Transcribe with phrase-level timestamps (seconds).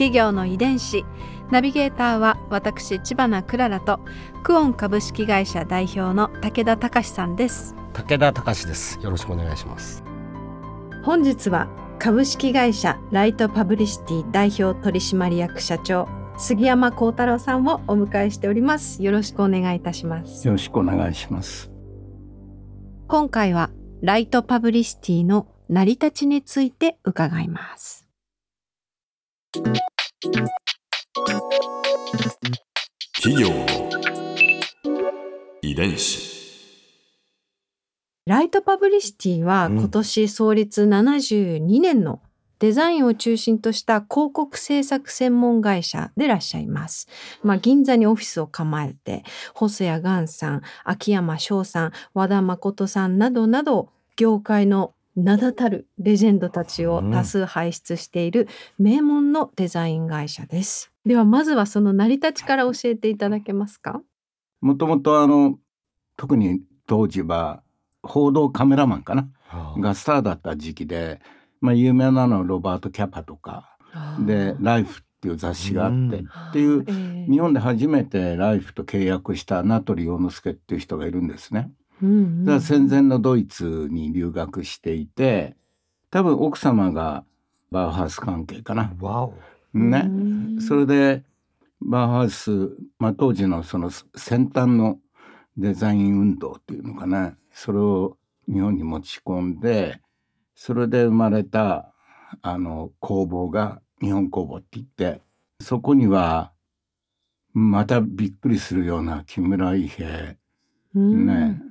[0.00, 1.04] 企業の遺伝子。
[1.50, 4.00] ナビゲーターは私知花くららと
[4.42, 7.74] クオン株式会社代表の武田隆さんです。
[7.92, 8.98] 武田隆です。
[9.02, 10.02] よろしくお願いします。
[11.04, 11.68] 本日は
[11.98, 19.02] 株式会社ライトパブリシティ代表取締役社長杉山恒太郎さんをお迎えしております。
[19.02, 20.46] よろしくお願いいたします。
[20.46, 21.70] よろしくお願いします。
[23.06, 23.68] 今回は
[24.00, 28.06] ライトパブリシティの成り立ちについて伺います
[33.22, 33.66] 企業の
[35.62, 36.28] 遺伝子。
[38.26, 42.20] ライトパブリシティはうん今年創立72年の
[42.58, 47.08] デザインを中心とした広告制作専門会社でいらっしゃいます。
[47.42, 49.24] まあ、銀座にオフィスを構えて、
[49.54, 60.92] 細谷岩さん、秋山翔さん、和田誠さんなどなど、業界の名だたるレジェンドたちを多数輩出している名門のデザイン会社です。
[61.04, 64.02] では、まずはその成り立ちから教えていただけますか？
[64.60, 65.58] もともとあの
[66.16, 67.62] 特に当時は
[68.02, 69.28] 報道カメラマンかな？
[69.78, 71.20] がスターだった時期で、
[71.60, 73.76] まあ、有名なのはロバート・キャパとか
[74.20, 76.08] で「ライフっていう雑誌があって、うん。
[76.50, 77.30] っていうえー。
[77.30, 81.72] 日本で初めてライフと契約した名取洋之助っていう人がいるんですね。
[82.02, 85.56] うんうん戦前のドイツに留学していて
[86.10, 87.24] 多分奥様が
[87.70, 88.92] バウハウス関係かな。
[89.00, 89.34] わお
[89.74, 90.02] ね。
[90.06, 91.24] うんそれで
[91.80, 94.98] バウハウス、まあ、当時のその先端の
[95.56, 100.00] デザイン運動っていうのかなそれを日本に持ち込んで
[100.54, 101.92] それで生まれた
[102.42, 105.22] あの工房が日本工房って言って
[105.60, 106.52] そこには
[107.52, 110.39] またびっくりするような木村伊兵うん
[110.98, 111.62] ね。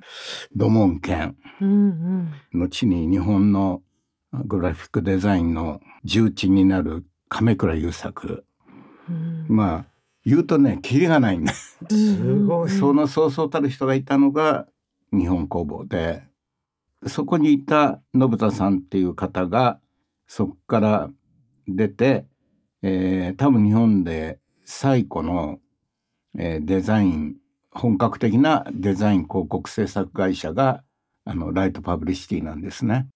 [0.54, 1.36] 土門剣。
[1.60, 2.60] うんうん。
[2.60, 3.82] 後に日本の
[4.32, 8.44] グラフィックデザインの重鎮になる亀倉優作。
[9.08, 9.46] うん。
[9.48, 9.84] まあ
[10.24, 11.52] 言うとねキリがないんだ。
[11.52, 12.70] すごい。
[12.70, 14.66] そのそうそうたる人がいたのが
[15.12, 16.22] 日本工房で
[17.06, 19.80] そこにいた信田さんっていう方が
[20.26, 21.10] そこから
[21.66, 22.26] 出て、
[22.82, 25.58] えー多分日本で最古の、
[26.38, 27.36] えーデザイン
[27.70, 30.82] 本格的なデザイン広告制作会社が
[31.24, 33.06] あのライトパブリシティなんですね。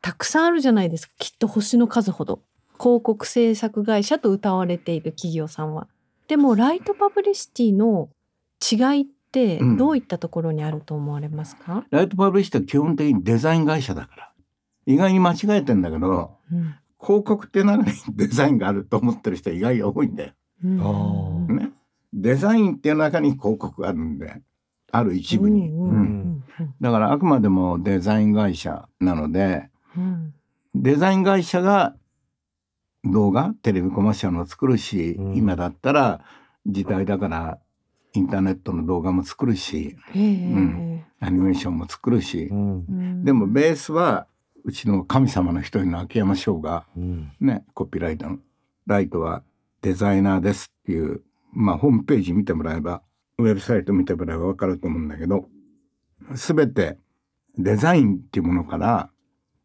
[0.00, 2.42] たくさんあるじゃないですかきっと星の数ほど
[2.78, 5.86] 広告制作会社と謳われている企業さんは。
[6.26, 8.08] でもライトパブリシティの
[8.60, 14.32] 違いってうんどういったところにあると思われますか、ライトパブリシティは基本的にデザイン会社だから
[14.86, 20.32] 意外に間違えてんだけどうん広告って中にデザインがあると思ってる人意外に多いんだよ。
[20.64, 20.80] うん。
[22.22, 24.40] デザインっていう中に広告があるんで、
[24.92, 25.68] ある一部に。
[25.68, 26.44] うんうんうん
[26.80, 30.34] だからあくまでもデザイン会社なので、うん。
[30.74, 31.96] デザイン会社が
[33.04, 35.36] 動画、テレビコマーシャルも作るし、うん。
[35.36, 36.20] 今だったら
[36.66, 37.58] 時代だから
[38.12, 40.22] インターネットの動画も作るし、へえ。
[40.22, 41.04] ん。
[41.20, 42.44] アニメーションも作るし。
[42.44, 42.84] う、ん。
[42.88, 43.24] うん。
[43.24, 44.26] でもベースは
[44.64, 47.32] うちの神様の一人の秋山翔がうん。
[47.40, 48.38] ね、コピーライターの
[48.86, 49.42] ライトは
[49.80, 51.22] デザイナーですっていう、
[51.52, 53.02] まあ、ホームページ見てもらえば、
[53.38, 55.48] ウェブサイト見てもらえばわかると思うんだけど、
[56.34, 56.98] すべて
[57.58, 59.10] デザインっていうものから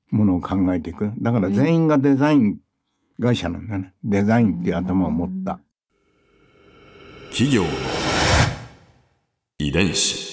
[0.10, 1.12] ものを考えていく。
[1.20, 2.58] だから全員がデザイン
[3.20, 3.94] 会社なんだよね。
[4.04, 5.60] デザインっていう頭を持った。
[7.30, 7.70] 企業の
[9.60, 10.28] 遺伝子。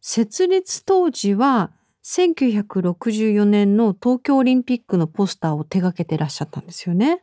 [0.00, 1.72] 設立当時は
[2.04, 7.22] 1964年の東京オリンピックのポスターを手掛けてらっしゃったんですよね。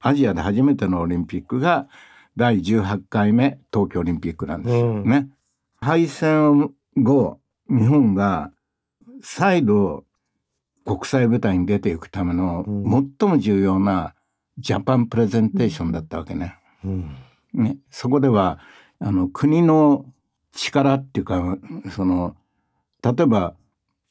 [0.00, 1.88] アジアで初めてのオリンピックが
[2.36, 5.28] 第18回目東京オリンピックなんですようんね。
[5.80, 8.52] 敗戦後、日本が
[9.22, 10.04] 再度
[10.84, 14.14] 国際舞台に出ていくためのうん最も重要な
[14.58, 16.56] ジャパンプレゼンテーションだったわけね。
[16.84, 17.16] うん
[17.52, 18.58] ねそこでは
[19.00, 20.04] あの国の
[20.52, 21.58] 力っていうか
[21.90, 22.36] その
[23.02, 23.54] 例えば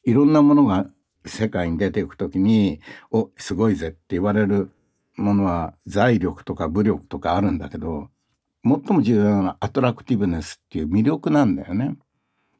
[0.04, 0.86] いろんなものが
[1.26, 2.80] 世界に出ていくときに
[3.10, 4.70] 「おすごいぜ」って言われる
[5.20, 8.08] ものは財力とか武力とかあるんだけど
[8.64, 11.96] 最も重要なのはアトラクティブネスっていう魅力なんだよね。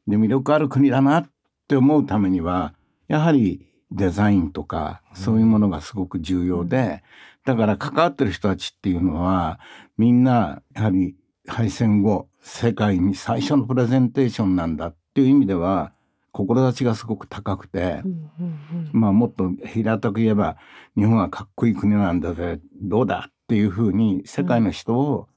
[0.07, 1.29] で魅力ある国だなっ
[1.67, 2.73] て思うためには
[3.07, 7.03] やはりデザインとかそういうものがすごく重要で、
[7.45, 9.59] だから関わってる人たちっていうのは
[9.97, 11.15] みんなやはり
[11.47, 15.91] 敗戦後世界に最初のプレゼンテーションなんだっていう意味では
[16.31, 20.57] 志がすごく高くて、うんうんまあもっと平たく言えば
[20.95, 25.27] 日本はかっこいい国なんだぜどうだっていうふうに世界の人を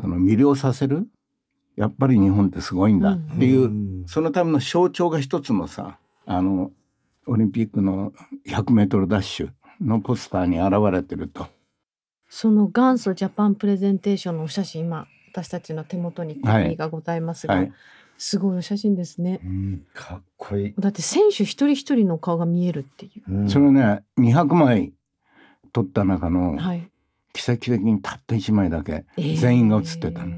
[0.00, 1.06] その魅了させる
[1.76, 6.72] やっぱり日本ってすごいんだっていう、うんそのための象徴が一つのさあの
[7.26, 8.12] オリンピックの
[8.46, 9.50] 100m ダッシュ
[9.80, 11.46] のポスターに現れてると。
[12.28, 17.72] その元祖ジャパンプレゼンテーションのお写真今私たちの手元にコピーがございますが、はい、
[18.24, 19.38] すごいお写真ですね。
[19.44, 20.74] うんかっこいい。
[20.78, 23.50] だって選手一人一人の顔が見えるっていう、うん。
[23.50, 24.94] それね200枚
[25.74, 26.88] 撮った中のはい、
[27.34, 29.38] 奇跡的にたった1枚だけえー。
[29.38, 30.30] 全員が写ってたの。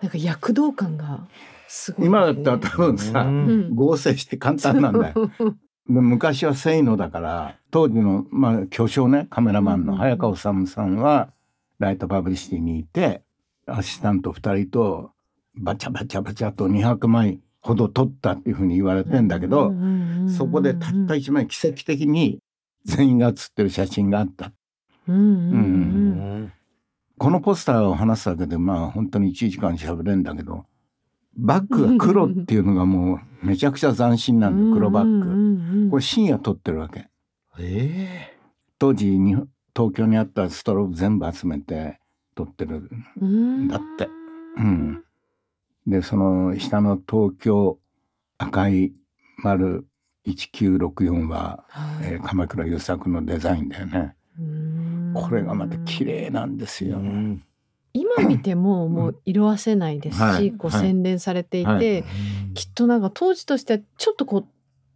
[0.00, 1.28] なんか躍動感が
[1.68, 3.46] すごい、今だったら多分さ、うん。
[3.46, 5.30] うん合成して簡単なんだよ。
[5.38, 11.30] で昔はせいのだから当時の、まあ、巨匠ねカメラマンの早川治さんは
[11.78, 13.20] ライトパブリシティにいて
[13.66, 15.13] アシスタント2人と
[15.56, 19.72] バチャバチャバチャと200枚ほど撮ったっていうふうに言われてんだけど、
[20.28, 22.38] そこでたった1枚奇跡的に
[22.84, 24.52] 全員が写ってる写真があった。
[25.06, 25.12] こ
[27.30, 30.64] のポスターを話すだけでまあ本当に1時間喋れるんだけど
[31.36, 35.84] バッグが黒っていうのがもうめちゃくちゃ斬新なんだよ黒バッグ。
[35.84, 37.08] グこれ深夜撮ってるわけ。
[37.58, 38.36] え
[38.78, 39.34] 当時に
[39.74, 42.00] 東京にあったストローブ全部集めて
[42.34, 42.90] 撮ってる
[43.24, 44.08] んだって。
[44.56, 45.03] うん。
[45.86, 47.78] でその下の東京
[48.38, 48.92] 赤い
[49.42, 49.86] 丸
[50.26, 51.64] 1964は、
[52.02, 54.16] えー鎌倉優作のデザインだよね。
[55.14, 57.00] これがまた綺麗なんですよ。
[57.92, 60.52] 今見てももう色あせないですし、はい。
[60.52, 60.80] こうはい。
[60.80, 62.04] 洗練されていて、はい。
[62.54, 64.46] きっとなんか当時としてはちょっとこう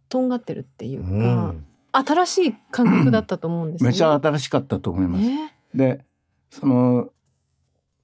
[0.09, 1.53] とんがってるっていうか、
[1.91, 3.91] 新しい感覚だったと思うんですね。
[3.91, 5.25] めちゃ新しかったと思います。
[5.25, 6.03] ねで
[6.49, 7.09] その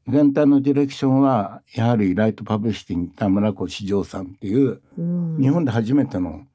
[0.08, 6.46] 全体のディレクションはやはりライトパブリシティにいた村越襄さんっていううん日本で初めての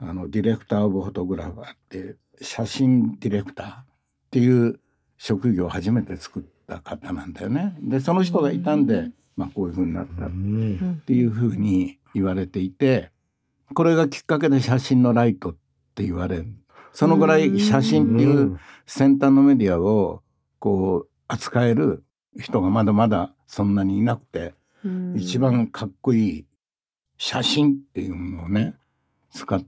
[0.00, 3.84] あの Director of Photographer って写真ディレクターっ
[4.30, 4.78] ていう
[5.16, 7.76] 職業を初めて作った方なんだよね。
[7.80, 13.10] でその人がいたんで、まあ、こういうふうになったっうんていうふうに言われていて
[13.74, 15.56] これがきっかけで写真のライトっ
[15.94, 16.46] て言われる。
[16.92, 20.22] そのぐらい写真っていう先端のメディアを
[20.58, 22.04] こう扱える
[22.38, 24.54] 人がまだまだそんなにいなくて、
[24.84, 25.14] うん。
[25.16, 26.46] 一番かっこいい
[27.16, 28.74] 写真っていうのをね
[29.32, 29.62] 使っ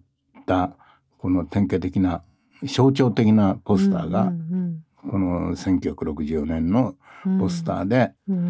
[0.46, 0.76] た
[1.18, 2.22] この典型的な
[2.62, 6.94] 象徴的なポスターがうんこの1964年の
[7.38, 8.36] ポスターで、うん。
[8.36, 8.40] う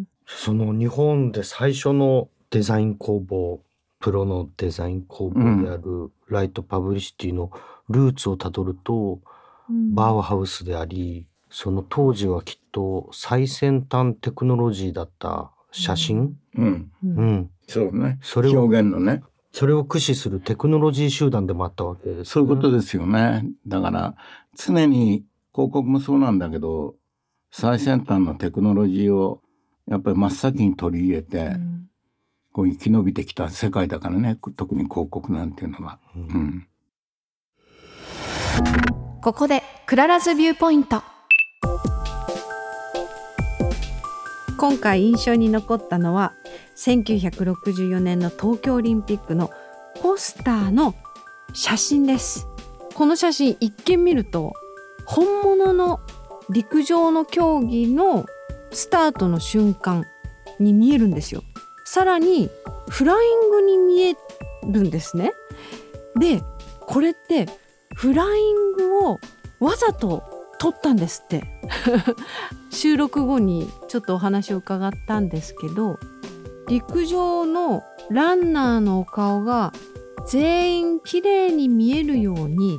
[0.00, 0.04] ん。
[0.26, 3.60] その日本で最初のデザイン工房
[4.00, 7.50] プロのデザイン工房であるライトパブリシティの
[7.88, 9.20] ルーツをたどると、
[9.68, 17.30] バーワハウスでありその当時はきっと最先端テクノロジーだった写真、うん、ううん。
[17.32, 17.50] ん。
[17.68, 18.18] そうね。
[18.22, 19.22] それを表現のね。
[19.52, 22.24] それを駆使するテクノロジー集団でもあったわけです、ね。
[22.24, 23.44] そういうことですよね。
[23.66, 24.14] だから
[24.56, 26.94] 常に広告もそうなんだけど
[27.50, 29.42] 最先端のテクノロジーを
[29.88, 31.90] やっぱり真っ先に取り入れて、うん。
[32.52, 34.36] こう生き延びてきた世界だからね。
[34.56, 35.98] 特に広告なんていうのは。
[36.14, 36.22] うん。
[36.22, 36.66] うん。
[39.20, 41.02] ここでクララズ Viewpoint
[44.60, 46.34] 今回印象に残ったのは
[46.76, 49.50] 1964年の東京オリンピックの
[50.02, 50.94] ポスターの
[51.54, 52.46] 写真です。
[52.92, 54.52] この写真一見見ると
[55.06, 56.00] 本物の
[56.50, 58.26] 陸上の競技の
[58.70, 60.04] スタートの瞬間
[60.58, 61.42] に見えるんですよ。
[61.86, 62.50] さらに
[62.90, 64.14] フライングに見え
[64.70, 65.32] るんですね。
[66.18, 66.42] で
[66.80, 67.46] これって
[67.94, 69.20] フライングを
[69.58, 71.44] わざと撮ったんですって。
[72.70, 75.98] 収録後にちょっとお話を伺ったんですけど
[76.68, 79.72] 陸上のランナーのお顔が
[80.26, 82.78] 全員綺麗に見えるように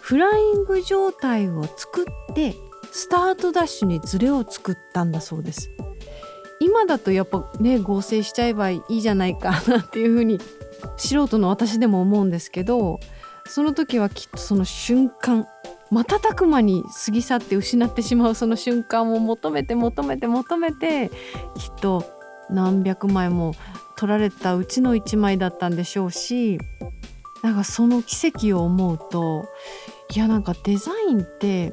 [0.00, 2.54] フライング状態を作って
[2.92, 5.70] スタートダッシュにズレを作ったんだそうです。
[6.60, 10.38] 今だとやっぱね合成しちゃえばいいじゃないかなっていうふうに
[10.96, 13.00] 素人の私でも思うんですけど
[13.46, 15.46] その時はきっとその瞬間
[15.94, 21.10] 瞬く間に過ぎ去って失ってしまうその瞬間を求めて求めて求めて
[21.56, 22.04] きっと
[22.50, 23.54] 何百枚も
[23.96, 26.58] 撮られたうちの1枚だったんでしょうし
[27.42, 29.48] なんかその奇跡を思うと
[30.14, 31.72] いやなんかデザインって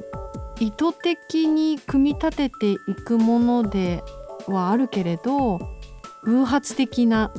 [0.60, 4.04] 意図的に組み立てていくもので
[4.46, 5.58] はあるけれど
[6.24, 7.32] 偶発的な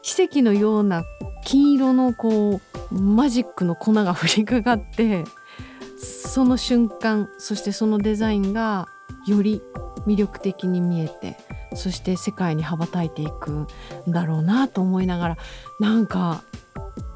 [0.00, 1.04] 奇跡のような
[1.44, 2.60] 金色のこ
[2.90, 5.24] うマジックの粉が降りかかって
[6.32, 8.86] その瞬間そしてそのデザインが
[9.26, 9.60] より
[10.06, 11.36] 魅力的に見えて
[11.74, 13.66] そして世界に羽ばたいていくん
[14.08, 15.36] だろうなと思いながら
[15.78, 16.42] なんかわ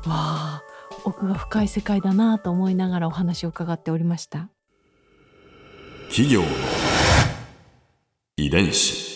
[0.05, 0.63] あ
[1.07, 4.51] 奥が深い世界だなと思いながらお話を伺っておりました。
[6.11, 6.43] 企業
[8.37, 9.16] 遺伝子。